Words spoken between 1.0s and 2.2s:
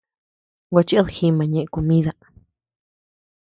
jima ñeʼe komida.